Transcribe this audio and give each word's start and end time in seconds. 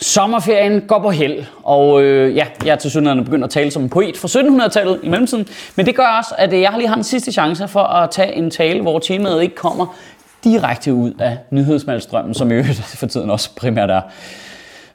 Sommerferien 0.00 0.80
går 0.80 0.98
på 0.98 1.10
held, 1.10 1.44
og 1.62 2.02
øh, 2.02 2.36
ja, 2.36 2.46
jeg 2.64 2.72
er 2.72 2.76
til 2.76 2.90
synligheden 2.90 3.24
begyndt 3.24 3.44
at 3.44 3.50
tale 3.50 3.70
som 3.70 3.82
en 3.82 3.88
poet 3.88 4.16
fra 4.16 4.28
1700-tallet 4.28 5.00
i 5.02 5.08
mellemtiden. 5.08 5.48
Men 5.76 5.86
det 5.86 5.96
gør 5.96 6.06
også, 6.18 6.34
at 6.38 6.52
øh, 6.52 6.60
jeg 6.60 6.74
lige 6.76 6.88
har 6.88 6.96
en 6.96 7.04
sidste 7.04 7.32
chance 7.32 7.68
for 7.68 7.80
at 7.80 8.10
tage 8.10 8.32
en 8.32 8.50
tale, 8.50 8.82
hvor 8.82 8.98
temaet 8.98 9.42
ikke 9.42 9.54
kommer 9.54 9.96
direkte 10.44 10.94
ud 10.94 11.12
af 11.18 11.38
nyhedsmalstrømmen, 11.50 12.34
som 12.34 12.50
i 12.50 12.54
øvrigt 12.54 12.82
for 13.00 13.06
tiden 13.06 13.30
også 13.30 13.50
primært 13.56 13.90
er 13.90 14.00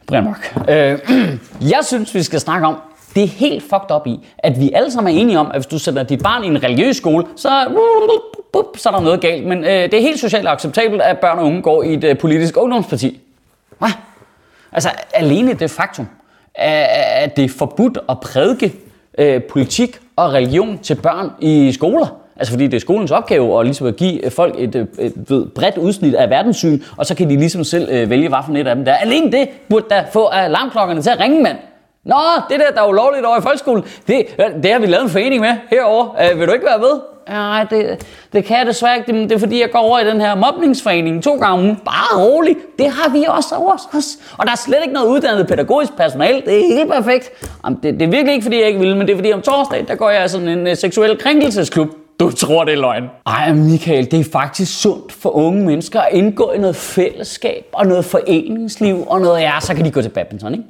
Brian 0.08 0.24
Mørk. 0.24 0.58
Øh, 0.70 1.00
jeg 1.76 1.80
synes, 1.84 2.16
vi 2.16 2.24
skal 2.24 2.40
snakke 2.40 2.68
om, 2.68 2.76
det 3.16 3.24
er 3.24 3.28
helt 3.28 3.64
fucked 3.64 3.96
up 3.96 4.08
i, 4.08 4.20
at 4.38 4.60
vi 4.60 4.72
alle 4.74 4.92
sammen 4.92 5.16
er 5.16 5.22
enige 5.22 5.40
om, 5.40 5.48
at 5.48 5.56
hvis 5.56 5.66
du 5.66 5.80
sætter 5.80 6.04
dit 6.04 6.24
barn 6.24 6.44
i 6.44 6.48
en 6.48 6.64
religiøs 6.64 6.98
skole, 6.98 7.26
så, 7.36 7.50
så 8.78 8.90
er 8.90 8.94
der 8.94 9.00
noget 9.00 9.22
galt. 9.22 9.48
Men 9.48 9.64
øh, 9.64 9.70
det 9.70 9.94
er 9.94 10.02
helt 10.02 10.20
socialt 10.20 10.48
acceptabelt, 10.48 11.02
at 11.02 11.20
børn 11.20 11.40
og 11.40 11.46
unge 11.46 11.62
går 11.62 11.84
i 11.84 11.94
et 11.94 12.04
øh, 12.04 12.18
politisk 12.18 12.58
ungdomsparti. 12.58 13.20
Hvad? 13.80 13.90
Altså 14.72 14.90
alene 15.14 15.54
det 15.54 15.72
faktum, 15.72 16.08
at 16.56 17.38
det 17.38 17.46
er 17.46 17.50
forbudt 17.50 17.98
at 18.10 18.20
prædike 18.20 18.74
øh, 19.18 19.44
politik 19.44 20.00
og 20.16 20.34
religion 20.34 20.80
til 20.84 20.96
børn 20.96 21.32
i 21.40 21.72
skoler. 21.72 22.18
Altså 22.36 22.54
fordi 22.54 22.68
det 22.68 22.74
er 22.74 22.80
skolens 22.80 23.12
opgave 23.12 23.60
at, 23.60 23.66
ligesom 23.66 23.88
at 23.88 23.96
give 23.96 24.26
øh, 24.26 24.32
folk 24.32 24.56
et, 24.58 24.76
øh, 24.76 24.82
et, 25.00 25.06
et 25.06 25.14
ved, 25.30 25.46
bredt 25.46 25.78
udsnit 25.78 26.16
af 26.16 26.30
verdenssyn, 26.30 26.82
og 26.98 27.06
så 27.06 27.16
kan 27.16 27.30
de 27.30 27.38
ligesom 27.38 27.64
selv 27.64 27.90
øh, 27.92 28.10
vælge, 28.10 28.30
hvad 28.30 28.40
for 28.46 28.54
et 28.54 28.68
af 28.68 28.76
dem 28.76 28.86
der. 28.86 28.94
Alene 28.94 29.32
det 29.32 29.50
burde 29.70 29.86
da 29.90 30.06
få 30.14 30.26
alarmklokkerne 30.26 31.02
til 31.02 31.10
at 31.10 31.20
ringe, 31.20 31.44
mand. 31.44 31.58
Nå, 32.06 32.16
det 32.50 32.60
der, 32.60 32.72
der 32.76 32.82
er 32.82 32.88
ulovligt 32.88 33.26
over 33.26 33.38
i 33.38 33.42
folkeskolen, 33.42 33.84
det, 34.08 34.26
øh, 34.40 34.64
det 34.64 34.72
har 34.72 34.80
vi 34.80 34.86
lavet 34.86 35.04
en 35.04 35.10
forening 35.10 35.42
med 35.42 35.56
herovre. 35.70 36.32
Øh, 36.32 36.40
vil 36.40 36.48
du 36.48 36.54
ikke 36.54 36.66
være 36.66 36.80
med? 36.80 37.11
Nej, 37.30 37.64
det, 37.70 38.08
det 38.34 38.46
kan 38.46 38.58
jeg 38.58 38.66
desværre 38.66 38.98
ikke. 38.98 39.12
Det, 39.14 39.30
det 39.30 39.36
er 39.36 39.40
fordi, 39.40 39.62
jeg 39.62 39.72
går 39.72 39.80
over 39.80 40.00
i 40.00 40.06
den 40.06 40.22
her 40.22 40.36
mobningsforening 40.36 41.24
to 41.24 41.32
gange 41.32 41.48
om 41.48 41.60
ugen. 41.60 41.76
Bare 41.76 42.24
rolig. 42.24 42.56
Det 42.80 42.92
har 42.92 43.10
vi 43.10 43.26
også 43.28 43.56
over 43.56 43.74
os. 43.74 44.18
Og 44.38 44.46
der 44.46 44.52
er 44.52 44.58
slet 44.58 44.78
ikke 44.82 44.94
noget 44.94 45.08
uddannet 45.08 45.48
pædagogisk 45.48 45.98
personale. 45.98 46.42
Det 46.46 46.60
er 46.60 46.76
helt 46.76 46.92
perfekt. 46.92 47.30
Jamen, 47.66 47.80
det, 47.84 47.94
det 47.94 48.02
er 48.02 48.10
virkelig 48.10 48.34
ikke, 48.34 48.44
fordi 48.44 48.60
jeg 48.60 48.68
ikke 48.68 48.80
vil, 48.80 48.96
men 48.96 49.08
det 49.08 49.14
er 49.14 49.18
fordi, 49.18 49.34
om 49.34 49.42
torsdag, 49.42 49.86
der 49.88 49.96
går 49.96 50.10
jeg 50.10 50.26
i 50.26 50.28
sådan 50.28 50.48
en 50.48 50.68
uh, 50.68 50.74
seksuel 50.74 51.18
krænkelsesklub. 51.18 51.90
Du 52.20 52.32
tror, 52.32 52.64
det 52.64 52.74
er 52.74 52.78
løgn. 52.78 53.04
Ej, 53.28 53.54
Michael, 53.54 54.12
det 54.12 54.20
er 54.20 54.24
faktisk 54.32 54.82
sundt 54.82 55.12
for 55.12 55.30
unge 55.30 55.66
mennesker 55.66 56.02
at 56.02 56.14
indgå 56.14 56.52
i 56.52 56.58
noget 56.58 56.76
fællesskab 56.76 57.66
og 57.74 57.88
noget 57.88 58.06
foreningsliv 58.06 59.04
og 59.08 59.22
noget, 59.22 59.42
ja, 59.42 59.54
så 59.62 59.74
kan 59.74 59.86
de 59.86 59.92
gå 59.92 60.02
til 60.02 60.10
badminton, 60.10 60.54
ikke? 60.54 60.66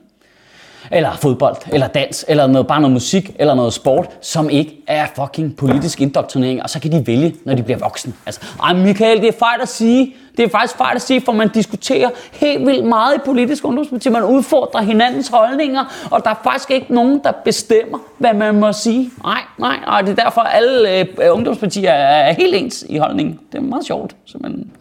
Eller 0.91 1.11
fodbold, 1.13 1.55
eller 1.71 1.87
dans, 1.87 2.25
eller 2.27 2.47
noget, 2.47 2.67
bare 2.67 2.81
noget 2.81 2.93
musik, 2.93 3.35
eller 3.39 3.53
noget 3.53 3.73
sport, 3.73 4.09
som 4.21 4.49
ikke 4.49 4.83
er 4.87 5.05
fucking 5.15 5.55
politisk 5.55 6.01
indoktrinering, 6.01 6.63
og 6.63 6.69
så 6.69 6.79
kan 6.79 6.91
de 6.91 7.07
vælge, 7.07 7.35
når 7.45 7.55
de 7.55 7.63
bliver 7.63 7.77
voksne. 7.77 8.13
Altså, 8.25 8.41
ej 8.63 8.73
Michael, 8.73 9.21
det 9.21 9.27
er 9.27 9.39
fejl 9.39 9.61
at 9.61 9.69
sige. 9.69 10.15
Det 10.37 10.45
er 10.45 10.49
faktisk 10.49 10.77
fejl 10.77 10.95
at 10.95 11.01
sige, 11.01 11.21
for 11.21 11.31
man 11.31 11.49
diskuterer 11.49 12.09
helt 12.31 12.65
vildt 12.67 12.85
meget 12.85 13.15
i 13.15 13.19
politisk 13.25 13.65
ungdomspolitik. 13.65 14.11
Man 14.11 14.23
udfordrer 14.23 14.81
hinandens 14.81 15.27
holdninger, 15.27 16.07
og 16.11 16.23
der 16.23 16.29
er 16.29 16.39
faktisk 16.43 16.71
ikke 16.71 16.93
nogen, 16.93 17.21
der 17.23 17.31
bestemmer, 17.45 17.97
hvad 18.17 18.33
man 18.33 18.59
må 18.59 18.73
sige. 18.73 19.09
Nej, 19.23 19.41
nej, 19.57 19.79
og 19.87 20.03
det 20.03 20.19
er 20.19 20.23
derfor, 20.23 20.41
at 20.41 20.55
alle 20.55 20.99
øh, 20.99 21.05
ungdomspartier 21.31 21.91
er 21.91 22.33
helt 22.33 22.55
ens 22.55 22.85
i 22.89 22.97
holdningen. 22.97 23.39
Det 23.51 23.57
er 23.57 23.61
meget 23.61 23.85
sjovt, 23.85 24.15
simpelthen. 24.25 24.71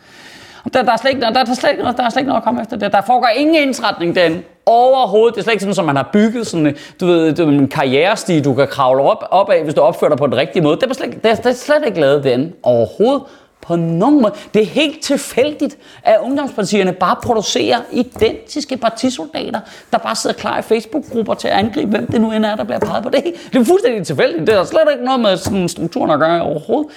Der, 0.74 0.82
der, 0.82 0.92
er 0.92 0.96
slet 0.96 1.10
ikke, 1.10 1.20
der, 1.20 1.30
der, 1.30 1.40
er 1.40 1.54
slet 1.54 1.70
ikke, 1.70 1.82
der 1.82 2.02
er 2.02 2.10
slet 2.10 2.20
ikke 2.20 2.28
noget 2.28 2.40
at 2.40 2.44
komme 2.44 2.60
efter 2.60 2.76
det. 2.76 2.92
Der 2.92 3.00
foregår 3.00 3.28
ingen 3.36 3.56
indsretning 3.56 4.14
derinde. 4.14 4.42
Overhovedet. 4.70 5.34
Det 5.34 5.40
er 5.40 5.44
slet 5.44 5.52
ikke 5.52 5.62
sådan, 5.62 5.74
som 5.74 5.84
man 5.84 5.96
har 5.96 6.10
bygget 6.12 6.46
sådan, 6.46 6.66
øh, 6.66 6.74
du 7.00 7.06
ved, 7.06 7.34
du 7.34 7.44
ved, 7.44 7.52
en 7.52 7.68
karrierestige, 7.68 8.40
du 8.40 8.54
kan 8.54 8.68
kravle 8.68 9.02
op, 9.02 9.24
op 9.30 9.50
af, 9.50 9.64
hvis 9.64 9.74
du 9.74 9.80
opfører 9.80 10.08
dig 10.08 10.18
på 10.18 10.26
den 10.26 10.36
rigtige 10.36 10.62
måde. 10.62 10.76
Det 10.76 10.90
er, 10.90 10.94
slet, 10.94 11.22
det 11.22 11.30
er, 11.30 11.34
det 11.34 11.46
er 11.46 11.52
slet 11.52 11.82
ikke 11.86 12.00
lavet 12.00 12.24
den 12.24 12.52
Overhovedet. 12.62 13.22
På 13.62 13.76
nogen 13.76 14.22
måde. 14.22 14.32
Det 14.54 14.62
er 14.62 14.66
helt 14.66 15.02
tilfældigt, 15.02 15.78
at 16.02 16.18
ungdomspartierne 16.22 16.92
bare 16.92 17.16
producerer 17.22 17.78
identiske 17.92 18.76
partisoldater, 18.76 19.60
der 19.92 19.98
bare 19.98 20.14
sidder 20.16 20.36
klar 20.36 20.58
i 20.58 20.62
Facebook-grupper 20.62 21.34
til 21.34 21.48
at 21.48 21.54
angribe, 21.54 21.90
hvem 21.90 22.06
det 22.06 22.20
nu 22.20 22.32
end 22.32 22.44
er, 22.44 22.56
der 22.56 22.64
bliver 22.64 22.78
peget 22.78 23.02
på 23.02 23.08
det. 23.08 23.24
Det 23.52 23.60
er 23.60 23.64
fuldstændig 23.64 24.06
tilfældigt. 24.06 24.46
Det 24.46 24.54
har 24.54 24.64
slet 24.64 24.80
ikke 24.92 25.04
noget 25.04 25.20
med 25.20 25.36
sådan 25.36 25.68
strukturen 25.68 26.10
at 26.10 26.18
gøre 26.18 26.42
overhovedet. 26.42 26.92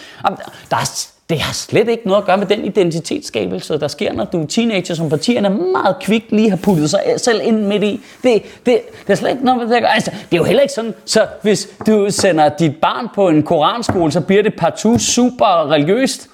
Der 0.71 0.77
er 0.77 1.12
det 1.29 1.39
har 1.39 1.53
slet 1.53 1.89
ikke 1.89 2.07
noget 2.07 2.21
at 2.21 2.25
gøre 2.25 2.37
med 2.37 2.45
den 2.45 2.65
identitetsskabelse, 2.65 3.79
der 3.79 3.87
sker, 3.87 4.13
når 4.13 4.25
du 4.25 4.41
er 4.41 4.47
teenager, 4.47 4.95
som 4.95 5.09
partierne 5.09 5.49
meget 5.49 5.95
kvikt 6.01 6.31
lige 6.31 6.49
har 6.49 6.57
puttet 6.57 6.89
sig 6.89 7.01
selv 7.17 7.41
ind 7.43 7.65
midt 7.65 7.83
i. 7.83 8.01
Det, 8.23 8.43
det, 8.65 8.81
det 9.07 9.13
er 9.13 9.15
slet 9.15 9.29
ikke 9.29 9.45
noget 9.45 9.67
med 9.67 9.75
det. 9.75 9.85
Altså, 9.87 10.11
det 10.11 10.33
er 10.33 10.37
jo 10.37 10.43
heller 10.43 10.61
ikke 10.61 10.73
sådan, 10.73 10.93
så 11.05 11.27
hvis 11.41 11.69
du 11.87 12.07
sender 12.09 12.49
dit 12.49 12.75
barn 12.81 13.07
på 13.15 13.29
en 13.29 13.43
koranskole, 13.43 14.11
så 14.11 14.21
bliver 14.21 14.43
det 14.43 14.53
partout 14.57 15.01
super 15.01 15.71
religiøst. 15.71 16.29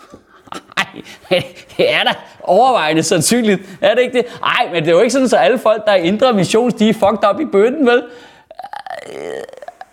Nej, 0.77 1.03
det 1.77 1.93
er 1.93 2.03
da 2.03 2.13
overvejende 2.43 3.03
sandsynligt. 3.03 3.61
Er 3.81 3.95
det 3.95 4.01
ikke 4.01 4.17
det? 4.17 4.25
Nej, 4.41 4.69
men 4.73 4.83
det 4.83 4.87
er 4.87 4.95
jo 4.95 4.99
ikke 4.99 5.13
sådan, 5.13 5.29
så 5.29 5.37
alle 5.37 5.57
folk, 5.59 5.85
der 5.85 5.91
er 5.91 5.95
indre 5.95 6.33
missions, 6.33 6.73
de 6.73 6.89
er 6.89 6.93
fucked 6.93 7.23
op 7.23 7.39
i 7.39 7.45
bøtten, 7.45 7.87
vel? 7.87 8.03
Øh, 9.09 9.43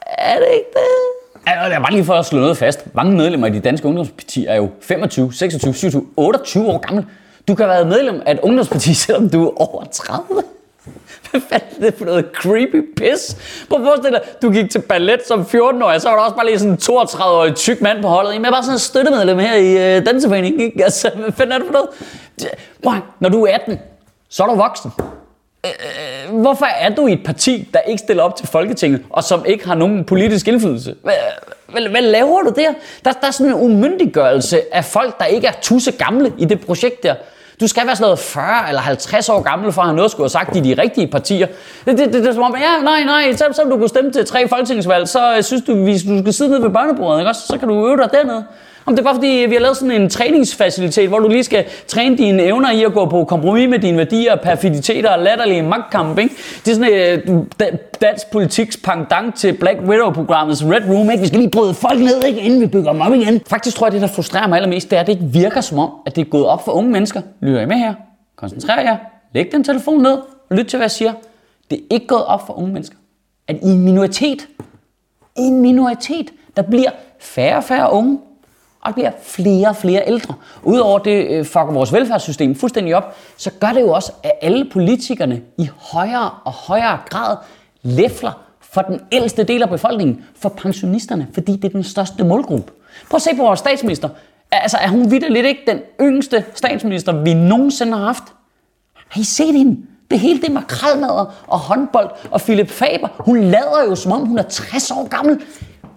er 0.07 0.35
det 0.35 0.49
ikke 0.55 0.71
det? 0.73 1.16
Altså, 1.47 1.73
jeg 1.73 1.81
bare 1.81 1.93
lige 1.93 2.05
for 2.05 2.15
at 2.15 2.27
slå 2.27 2.41
noget 2.41 2.57
fast. 2.57 2.95
Mange 2.95 3.17
medlemmer 3.17 3.47
i 3.47 3.51
de 3.51 3.61
danske 3.61 3.87
ungdomspartier 3.89 4.51
er 4.51 4.57
jo 4.57 4.71
25, 4.81 5.33
26, 5.33 5.75
27, 5.75 6.07
28 6.17 6.67
år 6.67 6.79
gammel. 6.79 7.07
Du 7.49 7.55
kan 7.55 7.69
være 7.69 7.85
medlem 7.85 8.23
af 8.27 8.33
et 8.33 8.41
ungdomsparti, 8.41 8.95
selvom 9.05 9.29
du 9.29 9.47
er 9.47 9.61
over 9.61 9.85
30. 9.85 10.43
Hvad 11.31 11.41
fanden 11.41 11.85
er 11.85 11.91
det 11.91 11.99
for 11.99 12.05
noget 12.05 12.25
creepy 12.35 12.95
piss? 12.97 13.37
Prøv 13.69 13.81
at 13.81 13.87
forestille 13.87 14.19
dig, 14.19 14.43
du 14.43 14.51
gik 14.51 14.71
til 14.71 14.79
ballet 14.79 15.21
som 15.27 15.41
14-årig, 15.41 16.01
så 16.01 16.09
var 16.09 16.17
der 16.17 16.23
også 16.23 16.37
bare 16.37 16.47
lige 16.47 16.59
sådan 16.59 16.73
en 16.73 16.79
32-årig 16.83 17.55
tyk 17.55 17.81
mand 17.81 18.03
på 18.03 18.09
holdet. 18.09 18.33
Jeg 18.35 18.41
er 18.43 18.51
bare 18.51 18.63
sådan 18.63 18.75
en 18.75 18.79
støttemedlem 18.79 19.39
her 19.39 19.55
i 19.55 19.97
øh, 19.97 20.07
danseforeningen. 20.07 20.61
Ikke? 20.61 20.85
Altså, 20.85 21.11
hvad 21.15 21.33
fanden 21.33 21.53
er 21.53 21.59
det 21.59 21.67
for 21.67 21.73
noget? 21.73 21.89
Prøv, 22.83 22.95
når 23.21 23.29
du 23.29 23.45
er 23.45 23.55
18, 23.55 23.79
så 24.29 24.43
er 24.43 24.47
du 24.47 24.55
voksen. 24.55 24.91
Øh, 25.67 26.41
hvorfor 26.41 26.67
er 26.67 26.89
du 26.89 27.07
i 27.07 27.13
et 27.13 27.25
parti, 27.25 27.69
der 27.75 27.81
ikke 27.81 27.99
stiller 27.99 28.23
op 28.23 28.37
til 28.37 28.47
Folketinget, 28.49 29.03
og 29.11 29.25
som 29.25 29.45
ikke 29.45 29.67
har 29.67 29.75
nogen 29.75 30.05
politisk 30.05 30.49
indflydelse? 30.49 30.95
Hvad, 31.03 31.15
hvad, 31.67 31.89
hvad 31.89 32.03
laver 32.03 32.43
du 32.43 32.53
der? 32.57 32.73
der? 33.05 33.13
Der 33.13 33.27
er 33.27 33.31
sådan 33.31 33.53
en 33.53 33.61
umyndiggørelse 33.61 34.61
af 34.73 34.85
folk, 34.85 35.19
der 35.19 35.25
ikke 35.25 35.47
er 35.47 35.53
tusse 35.63 35.93
gamle 35.93 36.33
i 36.39 36.45
det 36.45 36.61
projekt 36.67 37.03
der. 37.03 37.15
Du 37.61 37.67
skal 37.67 37.87
være 37.87 37.97
sådan 37.97 38.05
noget 38.05 38.19
40 38.19 38.69
eller 38.69 38.81
50 38.81 39.29
år 39.29 39.43
gammel, 39.43 39.73
for 39.73 39.83
at 39.83 39.87
have 39.87 39.97
noget 39.97 40.11
skulle 40.11 40.25
have 40.25 40.31
sagt 40.31 40.57
i 40.57 40.61
de 40.61 40.83
rigtige 40.83 41.07
partier. 41.07 41.47
Det, 41.85 41.99
det, 41.99 41.99
det, 41.99 42.13
det 42.13 42.27
er 42.27 42.33
som 42.33 42.43
om, 42.43 42.57
ja, 42.61 42.83
nej, 42.83 43.05
nej, 43.05 43.33
så, 43.33 43.45
så 43.53 43.63
du 43.63 43.77
kunne 43.77 43.89
stemme 43.89 44.13
til 44.13 44.27
tre 44.27 44.49
folketingsvalg, 44.49 45.09
så 45.09 45.37
øh, 45.37 45.43
synes 45.43 45.63
du, 45.63 45.75
hvis 45.75 46.03
du 46.03 46.19
skal 46.19 46.33
sidde 46.33 46.51
nede 46.51 46.63
ved 46.63 46.71
børnebordet, 46.71 47.21
ikke 47.21 47.31
også? 47.31 47.47
så 47.47 47.59
kan 47.59 47.69
du 47.69 47.87
øve 47.89 47.97
dig 47.97 48.09
dernede. 48.13 48.45
Om 48.87 48.95
det 48.95 49.01
er 49.01 49.05
bare 49.05 49.15
fordi, 49.15 49.27
vi 49.27 49.55
har 49.55 49.61
lavet 49.61 49.77
sådan 49.77 50.03
en 50.03 50.11
træningsfacilitet, 50.11 51.09
hvor 51.09 51.19
du 51.19 51.29
lige 51.29 51.45
skal 51.45 51.65
træne 51.87 52.17
dine 52.17 52.43
evner 52.43 52.71
i 52.71 52.85
at 52.85 52.93
gå 52.93 53.07
på 53.07 53.25
kompromis 53.25 53.69
med 53.69 53.79
dine 53.79 53.99
værdier, 53.99 54.37
perfiditeter 54.37 55.11
og 55.11 55.23
latterlige 55.23 55.63
magtkamp. 55.63 56.19
Ikke? 56.19 56.35
Det 56.65 56.71
er 56.71 56.75
sådan 56.75 56.93
et 56.93 57.47
øh, 57.63 57.79
dansk 58.01 58.31
politiks 58.33 58.77
pangdang 58.77 59.35
til 59.35 59.53
Black 59.53 59.79
Widow-programmets 59.81 60.65
Red 60.65 60.95
Room. 60.95 61.11
Ikke? 61.11 61.21
Vi 61.21 61.27
skal 61.27 61.39
lige 61.39 61.51
bryde 61.51 61.75
folk 61.75 62.01
ned, 62.01 62.25
ikke? 62.25 62.41
inden 62.41 62.61
vi 62.61 62.67
bygger 62.67 62.93
dem 62.93 63.01
op 63.01 63.15
igen. 63.15 63.41
Faktisk 63.47 63.77
tror 63.77 63.87
jeg, 63.87 63.93
det 63.93 64.01
der 64.01 64.07
frustrerer 64.07 64.47
mig 64.47 64.57
allermest, 64.57 64.91
det 64.91 64.97
er, 64.97 65.01
at 65.01 65.07
det 65.07 65.13
ikke 65.13 65.25
virker 65.25 65.61
som 65.61 65.79
om, 65.79 65.91
at 66.07 66.17
det 66.17 66.23
er 66.23 66.31
gået 66.31 66.47
op 66.47 66.65
for 66.65 66.73
unge 66.73 66.91
mennesker. 66.91 67.21
Lytter 67.41 67.61
I 67.61 67.67
med 67.67 67.77
her? 67.77 67.95
Koncentrer 68.37 68.81
jer. 68.81 68.97
Læg 69.35 69.53
den 69.53 69.65
telefon 69.65 70.03
ned 70.03 70.19
og 70.51 70.57
lyt 70.57 70.67
til, 70.67 70.77
hvad 70.77 70.85
jeg 70.85 70.91
siger. 70.91 71.13
Det 71.71 71.79
er 71.79 71.83
ikke 71.91 72.07
gået 72.07 72.25
op 72.25 72.47
for 72.47 72.59
unge 72.59 72.73
mennesker, 72.73 72.97
at 73.49 73.57
i 73.63 73.67
en 73.67 73.85
minoritet, 73.85 74.49
i 75.37 75.41
en 75.41 75.61
minoritet, 75.61 76.31
der 76.57 76.63
bliver 76.63 76.91
færre 77.21 77.57
og 77.57 77.65
færre 77.65 77.93
unge, 77.93 78.19
og 78.87 78.91
der 78.91 78.95
bliver 78.95 79.11
flere 79.23 79.69
og 79.69 79.77
flere 79.77 80.03
ældre. 80.07 80.35
Udover 80.63 80.99
det 80.99 81.27
øh, 81.31 81.45
fucker 81.45 81.73
vores 81.73 81.93
velfærdssystem 81.93 82.55
fuldstændig 82.55 82.97
op, 82.97 83.17
så 83.37 83.51
gør 83.61 83.73
det 83.73 83.81
jo 83.81 83.91
også, 83.91 84.13
at 84.23 84.33
alle 84.43 84.65
politikerne 84.65 85.41
i 85.59 85.69
højere 85.77 86.31
og 86.45 86.53
højere 86.53 86.99
grad 87.11 87.37
læfler 87.83 88.43
for 88.61 88.81
den 88.83 89.01
ældste 89.13 89.45
del 89.45 89.63
af 89.63 89.69
befolkningen, 89.69 90.25
for 90.39 90.49
pensionisterne, 90.49 91.29
fordi 91.35 91.53
det 91.53 91.65
er 91.65 91.69
den 91.69 91.85
største 91.85 92.25
målgruppe. 92.25 92.73
Prøv 93.11 93.17
at 93.17 93.23
se 93.23 93.31
på 93.37 93.43
vores 93.43 93.59
statsminister. 93.59 94.09
Altså, 94.53 94.77
er 94.77 94.89
hun 94.89 95.11
vidderligt 95.11 95.47
ikke 95.47 95.63
den 95.67 95.81
yngste 96.01 96.45
statsminister, 96.55 97.23
vi 97.23 97.35
nogensinde 97.35 97.93
har 97.93 98.05
haft? 98.05 98.25
Har 99.09 99.21
I 99.21 99.25
set 99.25 99.55
hende? 99.55 99.77
Det 100.11 100.19
hele 100.19 100.41
det 100.41 100.53
makralmadder 100.53 101.45
og 101.47 101.59
håndbold 101.59 102.11
og 102.31 102.41
Philip 102.41 102.71
Faber. 102.71 103.09
Hun 103.19 103.41
lader 103.41 103.85
jo, 103.89 103.95
som 103.95 104.13
om 104.13 104.27
hun 104.27 104.39
er 104.39 104.43
60 104.43 104.91
år 104.91 105.09
gammel. 105.09 105.41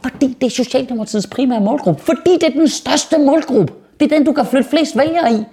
Fordi 0.03 0.27
det 0.41 0.47
er 0.47 0.49
Socialdemokratiets 0.49 1.27
primære 1.27 1.61
målgruppe. 1.61 2.03
Fordi 2.03 2.33
det 2.33 2.43
er 2.43 2.49
den 2.59 2.67
største 2.67 3.17
målgruppe. 3.17 3.73
Det 3.99 4.11
er 4.11 4.17
den, 4.17 4.25
du 4.25 4.31
kan 4.31 4.45
flytte 4.45 4.69
flest 4.69 4.97
vælgere 4.97 5.33
i. 5.33 5.43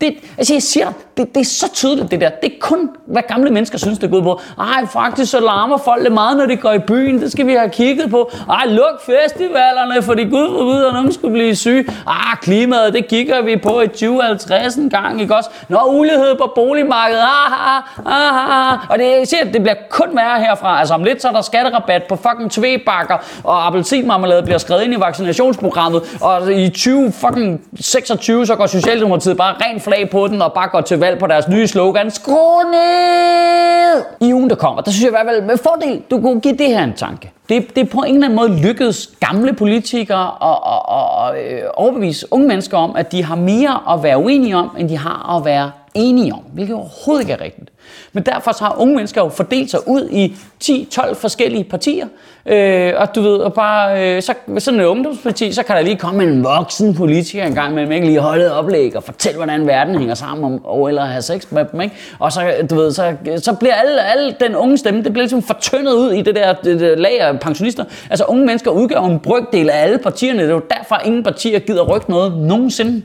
Det, 0.00 0.14
altså 0.38 0.54
jeg 0.54 0.62
siger 0.62 0.92
det, 1.16 1.34
det 1.34 1.40
er 1.40 1.44
så 1.44 1.70
tydeligt 1.72 2.10
det 2.10 2.20
der. 2.20 2.30
Det 2.42 2.52
er 2.52 2.56
kun, 2.60 2.90
hvad 3.06 3.22
gamle 3.28 3.50
mennesker 3.50 3.78
synes, 3.78 3.98
det 3.98 4.10
går 4.10 4.22
gået 4.22 4.24
på. 4.24 4.62
Ej, 4.62 4.86
faktisk 4.86 5.30
så 5.30 5.40
larmer 5.40 5.76
folk 5.76 6.02
lidt 6.02 6.14
meget, 6.14 6.36
når 6.36 6.46
de 6.46 6.56
går 6.56 6.72
i 6.72 6.78
byen. 6.78 7.20
Det 7.20 7.32
skal 7.32 7.46
vi 7.46 7.52
have 7.52 7.68
kigget 7.70 8.10
på. 8.10 8.30
Ej, 8.50 8.66
luk 8.66 9.00
festivalerne, 9.06 10.02
for 10.02 10.14
de 10.14 10.24
gud 10.24 10.48
for 10.48 10.64
gud, 10.64 10.80
og 10.80 10.92
nogen 10.92 11.12
skulle 11.12 11.32
blive 11.32 11.56
syge. 11.56 11.84
Ah, 12.06 12.36
klimaet, 12.42 12.94
det 12.94 13.08
kigger 13.08 13.42
vi 13.42 13.56
på 13.56 13.80
i 13.80 13.88
2050 13.88 14.74
en 14.74 14.90
gang, 14.90 15.20
ikke 15.20 15.36
også? 15.36 15.50
Nå, 15.68 15.78
ulighed 15.86 16.34
på 16.38 16.52
boligmarkedet. 16.54 17.22
Ah, 17.22 17.76
ah, 17.76 17.82
ah, 18.06 18.50
ah, 18.50 18.72
ah. 18.72 18.78
Og 18.90 18.98
det, 18.98 19.04
jeg 19.04 19.28
siger, 19.28 19.44
det 19.44 19.62
bliver 19.62 19.76
kun 19.90 20.16
værre 20.16 20.40
herfra. 20.40 20.78
Altså 20.78 20.94
om 20.94 21.04
lidt, 21.04 21.22
så 21.22 21.28
er 21.28 21.32
der 21.32 21.42
skatterabat 21.42 22.02
på 22.08 22.16
fucking 22.16 22.50
tvebakker, 22.50 23.16
og 23.44 23.66
appelsinmarmelade 23.66 24.42
bliver 24.42 24.58
skrevet 24.58 24.82
ind 24.82 24.94
i 24.94 25.00
vaccinationsprogrammet, 25.00 26.02
og 26.20 26.52
i 26.52 26.68
20 26.68 27.12
fucking 27.12 27.60
26, 27.80 28.46
så 28.46 28.56
går 28.56 28.66
Socialdemokratiet 28.66 29.36
bare 29.36 29.54
rent 29.60 29.83
flag 29.84 30.10
på 30.10 30.28
den, 30.28 30.42
og 30.42 30.52
bare 30.52 30.68
går 30.68 30.80
til 30.80 30.98
valg 30.98 31.18
på 31.18 31.26
deres 31.26 31.48
nye 31.48 31.66
slogan, 31.66 32.10
skru 32.10 32.62
ned! 32.62 34.02
I 34.20 34.32
ugen, 34.34 34.50
der 34.50 34.56
kommer, 34.56 34.82
der 34.82 34.90
synes 34.90 35.02
jeg 35.02 35.10
i 35.10 35.16
hvert 35.22 35.26
fald 35.26 35.42
med 35.42 35.56
fordel, 35.56 36.02
du 36.10 36.20
kunne 36.20 36.40
give 36.40 36.56
det 36.56 36.66
her 36.66 36.84
en 36.84 36.92
tanke. 36.96 37.30
Det, 37.48 37.76
det 37.76 37.86
er 37.86 37.90
på 37.90 38.00
en 38.00 38.14
eller 38.14 38.26
anden 38.26 38.36
måde 38.36 38.62
lykkedes 38.62 39.10
gamle 39.20 39.52
politikere 39.52 40.30
at, 40.42 40.58
at, 40.72 40.82
at, 40.98 41.54
at 41.54 41.62
øh, 41.64 41.70
overbevise 41.74 42.26
unge 42.30 42.48
mennesker 42.48 42.78
om, 42.78 42.96
at 42.96 43.12
de 43.12 43.24
har 43.24 43.36
mere 43.36 43.94
at 43.94 44.02
være 44.02 44.18
uenige 44.18 44.56
om, 44.56 44.76
end 44.78 44.88
de 44.88 44.98
har 44.98 45.36
at 45.36 45.44
være 45.44 45.70
enige 45.94 46.32
om, 46.32 46.40
hvilket 46.52 46.76
overhovedet 46.76 47.22
ikke 47.22 47.32
er 47.32 47.40
rigtigt. 47.40 47.70
Men 48.12 48.22
derfor 48.22 48.52
så 48.52 48.64
har 48.64 48.76
unge 48.78 48.94
mennesker 48.94 49.20
jo 49.20 49.28
fordelt 49.28 49.70
sig 49.70 49.88
ud 49.88 50.08
i 50.10 50.36
10-12 50.64 51.14
forskellige 51.14 51.64
partier, 51.64 52.06
øh, 52.46 52.92
og 52.96 53.14
du 53.14 53.22
ved, 53.22 53.36
og 53.36 53.54
bare, 53.54 54.16
øh, 54.16 54.22
så, 54.22 54.34
sådan 54.58 54.80
et 54.80 54.84
ungdomsparti, 54.84 55.52
så 55.52 55.62
kan 55.62 55.76
der 55.76 55.82
lige 55.82 55.96
komme 55.96 56.22
en 56.22 56.44
voksen 56.44 56.94
politiker 56.94 57.44
en 57.44 57.54
gang, 57.54 57.74
men 57.74 57.92
ikke 57.92 58.06
lige 58.06 58.20
holde 58.20 58.44
et 58.44 58.52
oplæg 58.52 58.96
og 58.96 59.02
fortælle, 59.02 59.36
hvordan 59.36 59.66
verden 59.66 59.98
hænger 59.98 60.14
sammen, 60.14 60.44
om, 60.44 60.64
og, 60.64 60.88
eller 60.88 61.04
have 61.04 61.22
sex 61.22 61.46
med 61.50 61.64
dem, 61.72 61.80
ikke? 61.80 61.94
Og 62.18 62.32
så, 62.32 62.52
du 62.70 62.74
ved, 62.74 62.92
så, 62.92 63.16
så 63.36 63.52
bliver 63.52 63.74
alle, 63.74 64.02
alle 64.02 64.36
den 64.40 64.56
unge 64.56 64.78
stemme, 64.78 65.02
det 65.02 65.12
bliver 65.12 65.22
ligesom 65.22 65.42
fortyndet 65.42 65.92
ud 65.92 66.12
i 66.12 66.22
det 66.22 66.34
der, 66.34 66.52
det, 66.52 66.80
det 66.80 66.98
lag 66.98 67.20
af 67.20 67.40
pensionister. 67.40 67.84
Altså 68.10 68.24
unge 68.24 68.46
mennesker 68.46 68.70
udgør 68.70 69.00
en 69.00 69.20
brygdel 69.20 69.70
af 69.70 69.82
alle 69.82 69.98
partierne, 69.98 70.42
det 70.42 70.48
er 70.48 70.54
jo 70.54 70.62
derfor, 70.78 71.00
ingen 71.04 71.22
partier 71.22 71.58
gider 71.58 71.82
rykke 71.82 72.10
noget 72.10 72.36
nogensinde. 72.38 73.02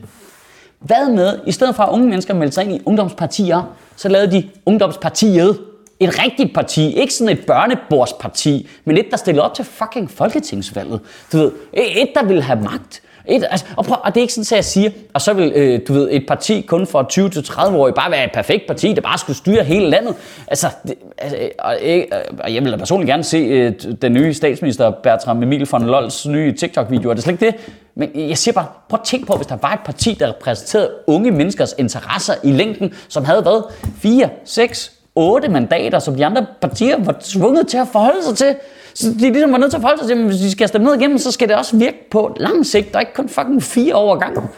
Hvad 0.80 1.10
med, 1.10 1.38
i 1.46 1.52
stedet 1.52 1.76
for 1.76 1.82
at 1.82 1.92
unge 1.92 2.08
mennesker 2.08 2.34
melder 2.34 2.52
sig 2.52 2.64
ind 2.64 2.72
i 2.72 2.80
ungdomspartier, 2.84 3.62
så 4.00 4.08
lavede 4.08 4.32
de 4.32 4.48
ungdomspartiet. 4.66 5.60
Et 6.00 6.18
rigtigt 6.24 6.54
parti, 6.54 6.94
ikke 6.94 7.14
sådan 7.14 7.38
et 7.38 7.46
børnebordsparti, 7.46 8.68
men 8.84 8.98
et, 8.98 9.06
der 9.10 9.16
stillede 9.16 9.44
op 9.44 9.54
til 9.54 9.64
fucking 9.64 10.10
folketingsvalget. 10.10 11.00
Du 11.32 11.36
ved, 11.38 11.52
et, 11.72 12.08
der 12.14 12.24
ville 12.24 12.42
have 12.42 12.60
magt. 12.60 13.02
Et, 13.30 13.44
altså, 13.50 13.66
og, 13.76 13.84
prøv, 13.84 13.96
og 14.02 14.14
det 14.14 14.20
er 14.20 14.22
ikke 14.22 14.34
sådan, 14.34 14.42
at 14.42 14.56
jeg 14.56 14.64
siger, 14.64 14.90
og 15.14 15.20
så 15.20 15.32
vil 15.32 15.52
øh, 15.54 15.80
du 15.88 15.92
ved, 15.92 16.08
et 16.10 16.24
parti 16.28 16.60
kun 16.60 16.86
for 16.86 17.02
20 17.02 17.30
til 17.30 17.44
30 17.44 17.78
år 17.78 17.90
bare 17.90 18.10
være 18.10 18.24
et 18.24 18.32
perfekt 18.32 18.66
parti, 18.66 18.92
der 18.92 19.00
bare 19.00 19.18
skulle 19.18 19.36
styre 19.36 19.64
hele 19.64 19.90
landet. 19.90 20.14
Altså, 20.48 20.66
det, 20.88 20.94
altså 21.18 21.38
og, 21.58 21.76
øh, 21.82 22.02
og 22.38 22.54
jeg 22.54 22.64
vil 22.64 22.72
da 22.72 22.76
personligt 22.76 23.08
gerne 23.08 23.24
se 23.24 23.36
øh, 23.36 23.72
den 24.02 24.12
nye 24.12 24.34
statsminister 24.34 24.90
Bertram 24.90 25.42
Emil 25.42 25.68
von 25.70 25.86
Lols 25.86 26.26
nye 26.26 26.52
TikTok-video, 26.52 27.10
er 27.10 27.14
det 27.14 27.22
slet 27.22 27.32
ikke 27.32 27.46
det? 27.46 27.54
Men 27.94 28.10
jeg 28.14 28.38
siger 28.38 28.52
bare, 28.52 28.66
prøv 28.88 28.98
at 29.00 29.06
tænk 29.06 29.26
på, 29.26 29.32
hvis 29.32 29.46
der 29.46 29.56
var 29.62 29.72
et 29.72 29.80
parti, 29.84 30.16
der 30.20 30.28
repræsenterede 30.28 30.90
unge 31.06 31.30
menneskers 31.30 31.74
interesser 31.78 32.34
i 32.42 32.52
længden, 32.52 32.94
som 33.08 33.24
havde 33.24 33.44
været 33.44 33.64
4, 34.02 34.28
6, 34.44 34.92
8 35.14 35.48
mandater, 35.48 35.98
som 35.98 36.14
de 36.14 36.26
andre 36.26 36.46
partier 36.60 37.04
var 37.04 37.16
tvunget 37.20 37.68
til 37.68 37.78
at 37.78 37.88
forholde 37.92 38.24
sig 38.24 38.36
til. 38.36 38.56
Så 38.94 39.12
de 39.12 39.18
ligesom 39.18 39.52
var 39.52 39.58
nødt 39.58 39.70
til 39.70 39.76
at 39.76 39.80
forholde 39.80 40.00
sig 40.00 40.08
til, 40.08 40.18
at 40.18 40.24
hvis 40.24 40.38
de 40.38 40.50
skal 40.50 40.68
stemme 40.68 40.86
ned 40.86 41.00
igennem, 41.00 41.18
så 41.18 41.32
skal 41.32 41.48
det 41.48 41.56
også 41.56 41.76
virke 41.76 42.10
på 42.10 42.36
lang 42.40 42.66
sigt, 42.66 42.94
og 42.94 43.02
ikke 43.02 43.14
kun 43.14 43.28
fucking 43.28 43.62
fire 43.62 43.96
år 43.96 44.18
gang. 44.18 44.50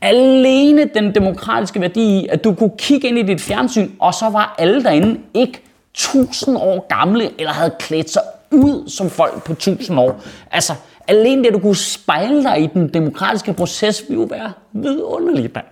Alene 0.00 0.84
den 0.94 1.14
demokratiske 1.14 1.80
værdi 1.80 2.18
i, 2.18 2.26
at 2.30 2.44
du 2.44 2.54
kunne 2.54 2.72
kigge 2.78 3.08
ind 3.08 3.18
i 3.18 3.22
dit 3.22 3.40
fjernsyn, 3.40 3.90
og 4.00 4.14
så 4.14 4.30
var 4.30 4.54
alle 4.58 4.84
derinde 4.84 5.20
ikke 5.34 5.62
1000 5.94 6.56
år 6.58 6.86
gamle, 6.88 7.30
eller 7.38 7.52
havde 7.52 7.74
klædt 7.78 8.10
sig 8.10 8.22
ud 8.50 8.88
som 8.88 9.10
folk 9.10 9.42
på 9.42 9.52
1000 9.52 10.00
år. 10.00 10.20
Altså, 10.50 10.72
alene 11.08 11.42
det, 11.42 11.48
at 11.48 11.54
du 11.54 11.58
kunne 11.58 11.76
spejle 11.76 12.42
dig 12.42 12.60
i 12.62 12.66
den 12.66 12.88
demokratiske 12.94 13.52
proces, 13.52 14.04
ville 14.08 14.22
jo 14.22 14.28
være 14.30 14.52
vidunderligt, 14.72 15.54
mand. 15.54 15.66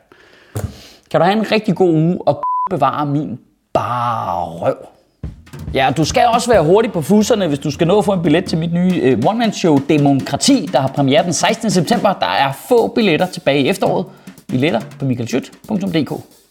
Kan 1.11 1.21
du 1.21 1.25
have 1.25 1.39
en 1.39 1.53
rigtig 1.53 1.77
god 1.77 1.91
uge 1.91 2.19
og 2.27 2.43
bevare 2.71 3.07
min 3.07 3.39
bare 3.73 4.45
røv. 4.45 4.77
Ja, 5.75 5.91
du 5.97 6.05
skal 6.05 6.27
også 6.27 6.51
være 6.51 6.65
hurtig 6.65 6.93
på 6.93 7.03
fuserne, 7.03 7.49
hvis 7.49 7.59
du 7.59 7.71
skal 7.71 7.87
nå 7.87 7.99
at 7.99 8.05
få 8.05 8.13
en 8.13 8.23
billet 8.23 8.45
til 8.45 8.59
mit 8.59 8.73
nye 8.73 9.01
øh, 9.03 9.19
one-man-show 9.27 9.79
Demokrati, 9.89 10.69
der 10.73 10.81
har 10.81 10.89
premiere 10.89 11.25
den 11.25 11.33
16. 11.33 11.71
september. 11.71 12.13
Der 12.13 12.27
er 12.27 12.53
få 12.69 12.89
billetter 12.89 13.27
tilbage 13.27 13.61
i 13.61 13.69
efteråret. 13.69 14.07
Billetter 14.49 14.81
på 14.99 15.05
michaelschut.dk. 15.05 16.42